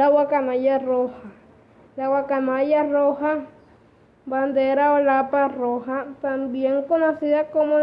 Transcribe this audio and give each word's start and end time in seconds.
la 0.00 0.08
guacamaya 0.08 0.78
roja. 0.78 1.28
La 1.96 2.08
guacamaya 2.08 2.84
roja, 2.84 3.44
bandera 4.24 4.94
o 4.94 4.98
lapa 5.00 5.48
roja, 5.48 6.06
también 6.22 6.84
conocida 6.84 7.50
como 7.50 7.76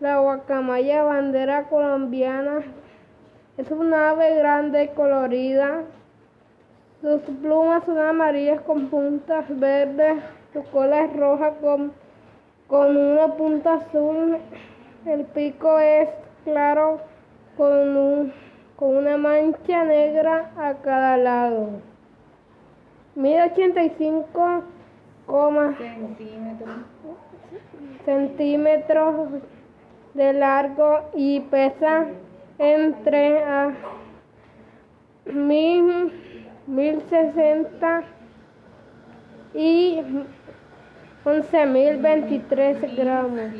la 0.00 0.18
guacamaya 0.18 1.04
bandera 1.04 1.68
colombiana, 1.68 2.62
es 3.56 3.70
una 3.70 4.10
ave 4.10 4.34
grande 4.38 4.82
y 4.82 4.88
colorida. 4.88 5.84
Sus 7.00 7.20
plumas 7.40 7.84
son 7.84 7.98
amarillas 7.98 8.60
con 8.62 8.88
puntas 8.88 9.44
verdes, 9.48 10.16
su 10.52 10.64
cola 10.64 11.04
es 11.04 11.16
roja 11.16 11.50
con, 11.60 11.92
con 12.66 12.96
una 12.96 13.36
punta 13.36 13.74
azul, 13.74 14.36
el 15.06 15.24
pico 15.26 15.78
es 15.78 16.08
claro 16.42 16.98
con 17.56 17.96
un 17.96 18.41
con 18.82 18.96
una 18.96 19.16
mancha 19.16 19.84
negra 19.84 20.50
a 20.56 20.74
cada 20.82 21.16
lado. 21.16 21.68
Mide 23.14 23.44
85 23.52 24.64
centímetros 28.04 29.28
de 30.14 30.32
largo 30.32 31.08
y 31.14 31.38
pesa 31.42 32.08
entre 32.58 33.44
a 33.44 33.72
mil, 35.26 36.12
1060 36.66 38.02
y 39.54 40.02
11.023 41.24 42.96
gramos. 42.96 43.52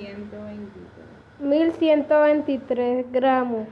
1123 1.38 3.12
gramos. 3.12 3.68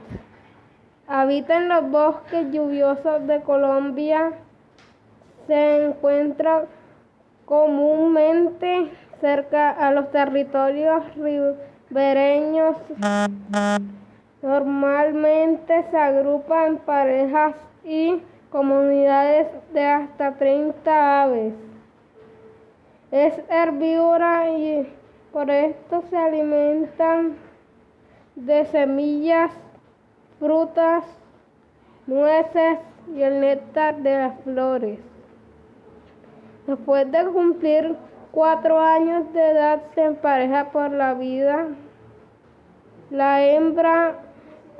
Habita 1.13 1.57
en 1.57 1.67
los 1.67 1.91
bosques 1.91 2.53
lluviosos 2.53 3.27
de 3.27 3.41
Colombia. 3.41 4.31
Se 5.45 5.85
encuentra 5.85 6.63
comúnmente 7.43 8.89
cerca 9.19 9.71
a 9.71 9.91
los 9.91 10.09
territorios 10.11 11.03
ribereños. 11.17 12.77
Normalmente 14.41 15.83
se 15.91 15.97
agrupa 15.97 16.67
en 16.67 16.77
parejas 16.77 17.55
y 17.83 18.21
comunidades 18.49 19.47
de 19.73 19.85
hasta 19.85 20.35
30 20.35 21.23
aves. 21.23 21.53
Es 23.11 23.33
herbívora 23.49 24.49
y 24.49 24.87
por 25.33 25.51
esto 25.51 26.05
se 26.09 26.15
alimentan 26.15 27.35
de 28.37 28.63
semillas 28.67 29.51
frutas, 30.41 31.03
nueces 32.07 32.79
y 33.15 33.21
el 33.21 33.41
néctar 33.41 33.97
de 33.97 34.17
las 34.17 34.39
flores. 34.41 34.99
Después 36.65 37.11
de 37.11 37.25
cumplir 37.25 37.95
cuatro 38.31 38.79
años 38.79 39.31
de 39.33 39.51
edad 39.51 39.83
se 39.93 40.03
empareja 40.03 40.71
por 40.71 40.89
la 40.89 41.13
vida. 41.13 41.67
La 43.11 43.43
hembra 43.43 44.15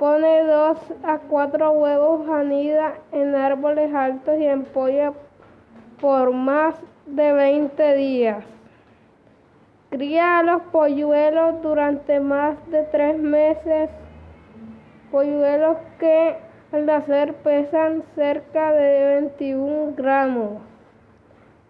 pone 0.00 0.42
dos 0.42 0.78
a 1.04 1.18
cuatro 1.18 1.70
huevos, 1.70 2.28
anida 2.28 2.94
en 3.12 3.36
árboles 3.36 3.94
altos 3.94 4.36
y 4.40 4.46
empolla 4.46 5.12
por 6.00 6.32
más 6.32 6.74
de 7.06 7.32
20 7.32 7.94
días. 7.94 8.44
Cría 9.90 10.40
a 10.40 10.42
los 10.42 10.62
polluelos 10.72 11.62
durante 11.62 12.18
más 12.18 12.56
de 12.68 12.82
tres 12.84 13.16
meses 13.16 13.90
polluelos 15.12 15.76
que 16.00 16.36
al 16.72 16.86
nacer 16.86 17.34
pesan 17.34 18.02
cerca 18.16 18.72
de 18.72 19.20
21 19.20 19.94
gramos. 19.94 20.62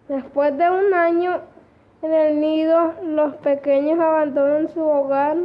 Después 0.07 0.57
de 0.57 0.69
un 0.69 0.93
año 0.93 1.41
en 2.01 2.13
el 2.13 2.39
nido, 2.39 2.93
los 3.03 3.35
pequeños 3.35 3.99
abandonan 3.99 4.69
su 4.69 4.81
hogar. 4.81 5.37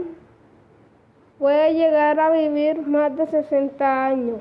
Puede 1.38 1.74
llegar 1.74 2.18
a 2.20 2.30
vivir 2.30 2.80
más 2.86 3.14
de 3.16 3.26
60 3.26 4.06
años. 4.06 4.40